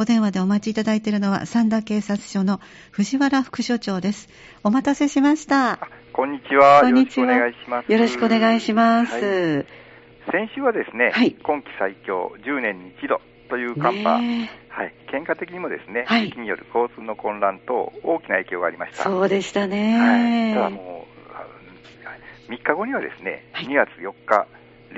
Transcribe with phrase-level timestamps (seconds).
[0.00, 2.60] お電話でお待ちいただいているのは、三田警察署の
[2.92, 4.28] 藤原副署長です。
[4.62, 5.80] お待たせしました。
[6.12, 6.82] こんにちは。
[6.82, 7.26] こんにちは。
[7.34, 7.92] よろしくお願いします。
[7.92, 9.12] よろしくお願いします。
[9.12, 9.66] はい、
[10.30, 14.10] 先週はですね、はい、今季最強10年に一度という寒波、
[14.68, 19.02] はい、喧嘩的にもですね、はい、雪による交通の混乱と大きな影響がありました。
[19.02, 19.98] そうでしたね。
[19.98, 21.08] はい、ただも
[22.48, 24.46] う、3日後にはですね、2月4日、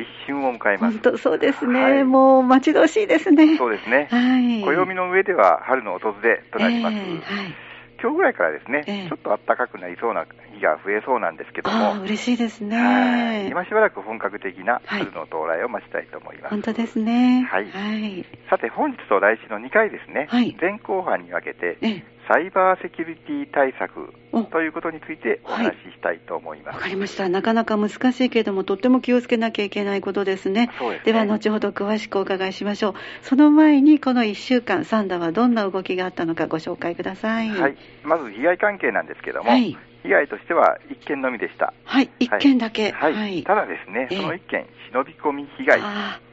[0.00, 0.98] 立春を迎えます。
[1.02, 3.56] 本当そうですね、はい、もう待ち遠しいですね。
[3.56, 4.08] そうですね。
[4.10, 4.62] はい。
[4.62, 6.96] 暦の上では春の訪れとなります。
[6.96, 7.54] えー、はい。
[8.02, 10.24] 今日ぐらいからですね、えー、ちょっと暖かくなりそうな
[10.54, 13.48] 日が増えそうなんですけども、嬉しいですね。
[13.50, 16.54] 今しばらく本格的な春の到来を待ちたいと思います。
[16.54, 17.42] はい、本当ですね。
[17.42, 17.70] はい。
[17.70, 24.14] はい、さて、本日と来週の2回ですね、はい、前後半に分けて、えーサイバーセキュリティ対策
[24.52, 26.66] ということについてお話ししたいと思います。
[26.68, 27.28] わ、はい、かりました。
[27.28, 30.68] なかなか難しいけれども、とっても気をつけなきゃいけないことですね。
[30.68, 32.94] です、ね、では、後ほど詳しくお伺いしましょう。
[33.22, 37.48] その前に、この1週間、サンダはどんな動きがあったのかご紹介ください。
[37.48, 37.76] はい。
[38.04, 41.74] まず、被害関係なんですけども、はい、被害としては1件のみでした。
[41.82, 42.92] はい、1件だけ。
[42.92, 43.12] はい。
[43.12, 45.80] はい、ただですね、その1件、忍び込み被害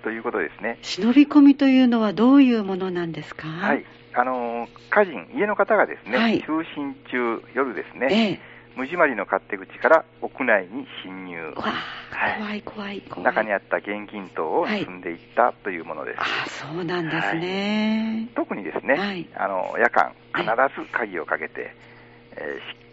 [0.04, 0.78] ということですね。
[0.84, 3.48] 忍び込みというのはどういうものなんですか？
[3.48, 3.84] はい。
[4.18, 8.40] あの家人、家の方がですね、はい、就寝中、夜ですね、ええ、
[8.76, 16.20] 無締まりの勝手口から屋内に侵入、はい、怖い怖い中にあった現金等を盗んでいったというものです。
[16.20, 20.46] あそうなんですね、特にですね、あの夜間、必
[20.82, 21.76] ず鍵をかけて、
[22.38, 22.87] えー、しっ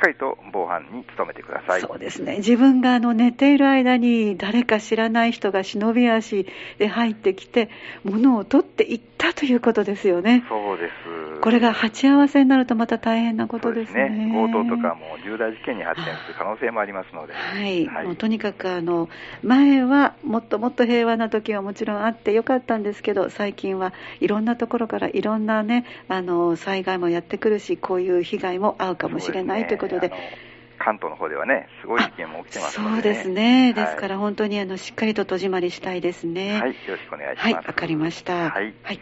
[0.00, 1.80] かりと防犯に努めてください。
[1.80, 2.36] そうですね。
[2.38, 6.46] 自分があの寝ている間に誰か知らない人が忍び足
[6.78, 7.70] で入ってきて、
[8.04, 10.44] 物を取っていったということですよね。
[10.48, 11.40] そうです。
[11.40, 14.08] これが鉢合わせになるとまた大変なことですね。
[14.08, 17.32] すね強盗とかも重大事件に発展する可能性もありますので。
[17.32, 17.86] はい。
[17.86, 19.08] はい、もうとにかくあの、
[19.42, 30.12] 前はもっともっと平和な時はもちろんあってよかったんですけど、最近はいろんなところからいろんなね、あの、災害もやってくるし、こういう被害も遭うかもしれないということで、
[30.80, 33.74] 関東の方ではね、すごい事件も起きてますね、そうですね。
[33.74, 36.58] ですから本当にあのしっかりと戸締まりしたいですね。
[36.58, 37.44] はい、よろしくお願いします。
[37.44, 38.50] はい、わかりました。
[38.50, 38.74] はい。
[38.82, 39.00] はい、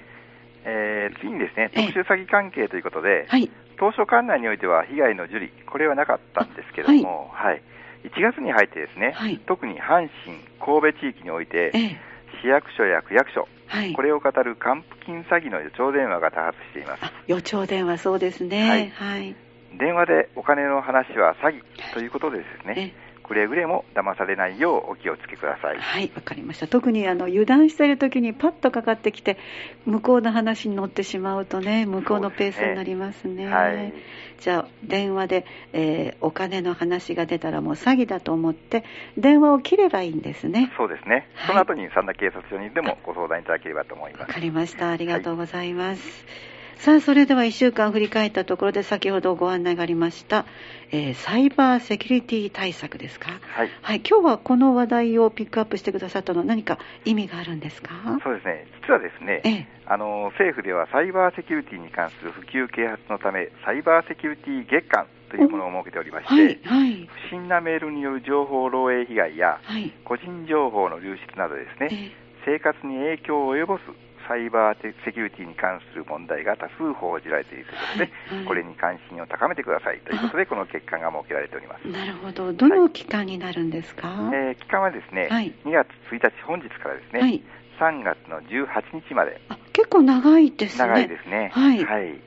[0.65, 3.49] えー、次にですね、特殊詐欺関係ということで、はい、
[3.79, 7.62] 当初管内においては被害の受理、これはなかったんですけども、はい、はい、
[8.05, 12.01] 1月に入ってですね、はい、特に阪神、神戸地域において、ええ、
[12.43, 17.03] 市役所や区役所、はい、これを語る還付金詐欺の予兆電話が多発しています。
[17.29, 18.69] 予兆電話、そうですね。
[18.69, 19.37] はい、はい
[19.77, 22.95] 電話でお金の話は詐欺ということでですね、
[23.29, 25.79] くれぐれも騙されないようお気をつけください。
[25.79, 26.67] はい、わかりました。
[26.67, 29.37] 特にあの油断している時にパッとかかってきて、
[29.84, 33.34] 向こうの話に乗ってしまうとね、向こうのペースになりますね。
[33.34, 33.93] すねはい、
[34.41, 38.85] じゃあ、電話で、えー、お金の話が出たらもう詐欺だと思って、
[39.19, 40.73] 電話を切ればいいんですね。
[40.79, 41.29] そうですね。
[41.35, 44.23] はい、その後に三田警察署にでもご相談いただければと思います。
[44.23, 44.91] わかりました。
[44.91, 46.03] ありがとうございます。
[46.03, 50.47] はいさあ、それでは1週間振り返ったところで先ほどご案内がありました、
[50.93, 54.03] えー、サイバーセキュリティ対策ですか、はい、はい。
[54.09, 57.91] 今日はこの話題をピックアップしてくださったのは何か意味があるんですか？
[58.22, 58.69] そうですね。
[58.87, 73.83] 実はですね、ええ、あの政府ではサイバーセキュリティに関する普及啓発のため、サイバーセキュリティ月間というものを設けておりまして、はいはい、不審なメールによる情報漏洩被害や、はい、個人情報の流出などですね、え、生活に影響を及ぼす
[74.28, 81.89] サイバーセキュリティに関する問題が多数報じられているということで、はいはい、これに関心を高めてくださいということで、この欠陥が設けられております。
[81.89, 82.53] なるほど。
[82.53, 87.43] どの期間になるんですか、はい、えー、期間はですね、はい、2月1日、本日からですね、はい、
[87.81, 89.41] 3月の18日まで。
[89.72, 90.87] 結構長いですね。
[90.87, 91.50] 長いですね。
[91.55, 91.84] はい。
[91.84, 92.21] はい、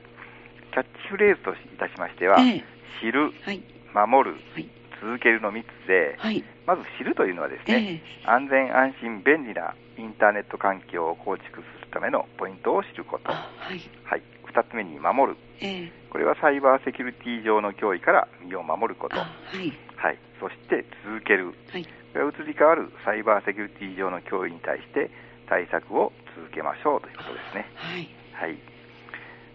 [0.72, 2.64] キャッチフレーズといたしましては、えー、
[3.00, 3.62] 知る、はい、
[3.94, 4.68] 守る、はい
[5.02, 14.22] 続けるの3つで、はい、まず知るというのはですね、えー、安全安心便利なインターネット環境を構築するためのポイントを知ること、はい、はい、
[14.52, 25.10] 2つ目に守る、えー、これはサイバーセキュリティ上の脅威から身を守ること、はい、はい、そして続ける、はい、これは移り変わるサイバーセキュリティ上の脅威に対して
[25.48, 27.70] 対策を続けましょうということですね。
[27.76, 28.58] はい、はい、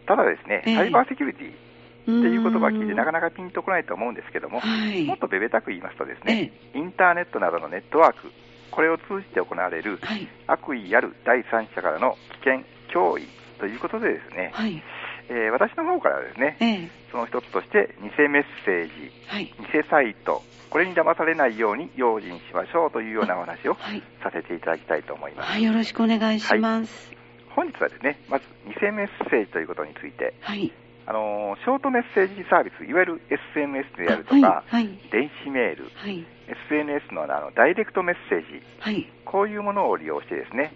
[0.05, 8.31] ただですね、サイバーセキュリティっていう言葉を聞いてなかなかピンとこないと思うんですけども、はい、もっとべべたく言いますとですね、インターネットなどのネットワーク、
[8.71, 9.99] これを通じて行われる
[10.47, 13.27] 悪意ある第三者からの危険、脅威
[13.59, 14.81] ということでですね、はい、
[15.29, 23.75] えー、私の方からですね、えー、その一つとして偽メッセージ、はい、偽サイト、これに騙されないように用心しましょうというようなお話を
[24.23, 25.51] させていただきたいと思います。
[25.51, 27.11] はい、よろしくお願いします。
[27.55, 30.71] 本日はですね、まず偽メッセージということについて、はい、
[31.07, 33.21] あのショートメッセージサービス、いわゆる
[33.55, 34.63] SMS であるとか、はい。
[34.67, 40.73] はい、電子メール、はい、SNS のあのダイレクトメッセージ、はい、こういうものを利用してですね、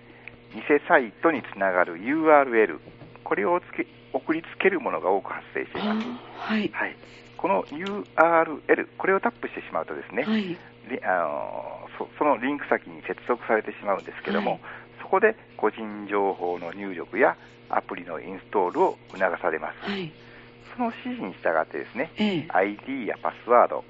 [0.54, 2.80] 偽サイトにつながる URL、
[3.24, 6.08] これをつけ送りつけるものが多く発生しています。
[6.38, 6.96] はい、はい、
[7.38, 10.58] この URL、これをタップしてしまうとですね、はい、
[11.04, 14.60] あのそそのリンク先に接続されてしまうんですけども、はい、
[15.02, 17.38] そこで個人情報の入力や
[17.70, 19.90] アプリのインストールを促されます。
[19.90, 20.12] はい、
[20.76, 23.86] その指示に従ってですね、え ID やパスワード、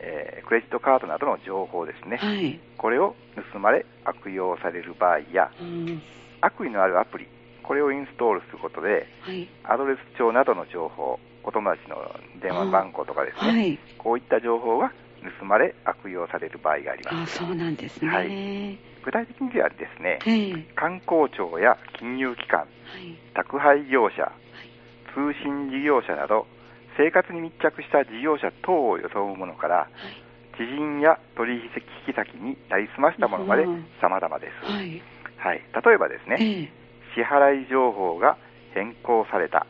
[0.00, 3.14] えー、クレジットカードなどの情報ですね、はい、これを
[3.52, 6.02] 盗まれ悪用される場合や、うん、
[6.40, 7.26] 悪意のあるアプリ、
[7.62, 11.96] これをインストールすることで、はい、アドレス帳などの情報、お友達の
[12.40, 14.92] 電話番号とかですね、はい、こういった情報が
[15.38, 17.42] 盗まれ悪用される場合があります。
[17.42, 22.66] あそうなんですね、はい、具体的にはですね、観光庁や金融機関、
[23.34, 24.30] 宅配業者、
[25.14, 26.46] 通信事業者など
[26.96, 29.88] 生活に密着した事業者等を装うものから、
[30.56, 33.64] 知人や取引先になりすましたものまで
[34.00, 34.72] 様々です。
[34.72, 35.02] はい、
[35.36, 36.72] はい、例えばですね、
[37.14, 38.36] 支払い情報が
[38.74, 39.66] 変更された、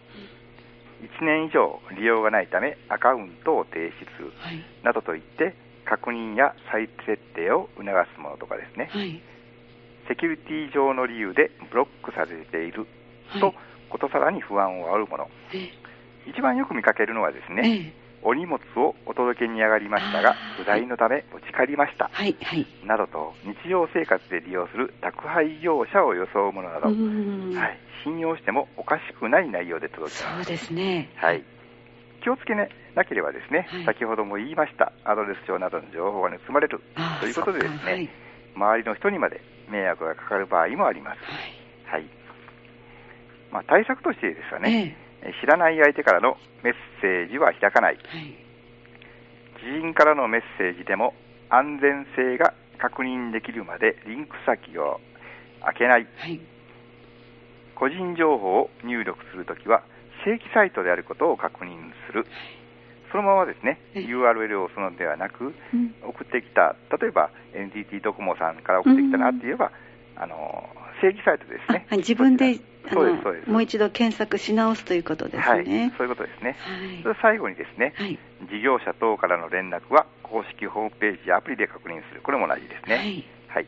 [1.03, 7.85] 1年以上利用がないためアカウントを提出、はい、などといって確認や再設定を促
[8.15, 9.21] すものとかですね、はい、
[10.09, 12.87] セキュリティ上の理由でブロックされている
[13.41, 13.55] と、
[13.91, 15.29] ことさらに不安を煽るもの、
[16.27, 17.93] 一番よく見かけるのはですね、
[18.23, 22.37] お荷物をお届けに上がりましたが、不在のため持ち帰りました、はい。
[22.43, 30.35] はい、などと日常生活で利用する宅配業者を装うものなど、はい、信用してもおかしくない内容で届きます。
[30.37, 31.45] そうですね、はい、
[32.23, 36.81] 気をつけ、ね、なければですね、はい、先ほども言いましたアドレス帳などの情報が盗まれる
[37.21, 38.11] ということでですね、はい、
[38.57, 39.41] 周りの人にまで
[39.71, 41.21] 迷惑がかかる場合もあります。
[41.85, 42.07] はい、
[43.53, 45.06] まあ、対策としてですね、ええ
[45.41, 48.37] 知らない相手からのメッセージは開かない、はい、
[49.61, 51.15] 知人からのメッセージでも
[51.49, 55.01] 安全性が確認できるまでリンク先を
[55.65, 56.41] 開けない、はい、
[57.75, 59.83] 個人情報を入力するときは
[60.25, 62.27] 正規サイトであることを確認する、
[63.13, 69.71] そのままですね、URL を押すのではなく、うん、送ってきた、例えば NTT ドコモさんから送ってきたなって言えば、
[70.17, 70.69] うん、あの
[71.01, 71.87] 正規サイトですね。
[71.99, 72.59] 自分で
[72.93, 75.43] そうですそうですもう一度検索し直すということですね。
[75.43, 75.65] はい、
[75.97, 76.57] そういうことですね。
[77.05, 78.19] はい、最後にですね、はい、
[78.51, 82.21] 事業者等からの連絡は公式ホームページやアプリで確認する。
[82.23, 82.97] これも同じですね。
[82.97, 83.25] はい。
[83.49, 83.67] はい、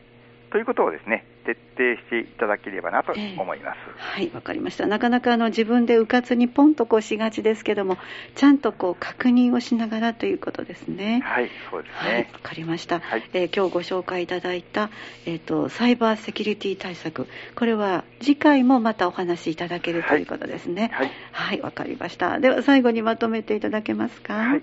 [0.51, 3.77] ということをですね、徹底していただければなと思います。
[3.87, 4.85] えー、はい、わかりました。
[4.85, 7.97] なかなかあの自分でうかつにポンとこうしがちですけども、
[8.35, 11.21] ちゃんとこう確認をしながらということですね。
[11.23, 12.11] はい、そうですね。
[12.11, 12.99] はい、わかりました。
[12.99, 14.89] はい、えー、今日ご紹介いただいた
[15.25, 20.91] えっ、ー、とサイバーセキュリティ対策、これは次回もまたお話しいただけるということですね。
[20.93, 22.39] はい、はい、わ、かりました。
[22.39, 24.33] では最後にまとめていただけますか？
[24.35, 24.61] はい。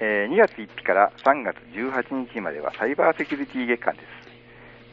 [0.00, 4.33] えー、2月1日から3月18日まではサイバーセキュリティ月間です。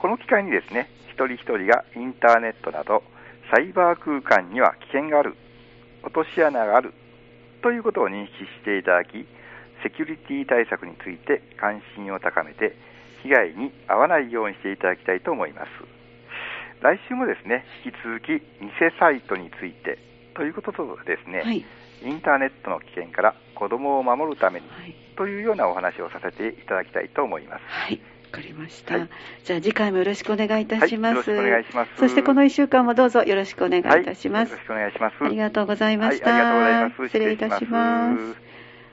[0.01, 3.03] この機会にですね、一人一人がインターネットなど
[3.53, 5.35] サイバー空間には危険がある、
[6.01, 6.91] 落とし穴がある
[7.61, 9.27] ということを認識していただき、
[9.83, 12.75] セキュリティ対策について関心を高めて、
[13.21, 15.69] 被害に遭わないようにしていただきたいと思います。
[16.81, 19.99] 来週もですね、引き続き偽サイトについて
[20.33, 21.63] ということとですね、はい、
[22.01, 24.65] インターネットの危険から子供を守るために、
[25.15, 27.63] というようなお話をさせていただきたいと思います。
[27.67, 29.09] はいわかりました、はい、
[29.43, 31.91] じゃあ次回もよろしくお願いいたします、はい、よろしくお願いします。
[31.99, 35.15] そしてこの1週間もどうぞよろしくお願いいたします、よろしくお願いします。
[35.21, 38.35] ありがとうございました、失礼いたします。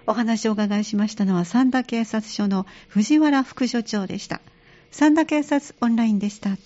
[0.06, 4.40] お話をお伺いしましたのは三田警察署の藤原副署長でした。
[4.90, 6.56] 三田警察オンラインでした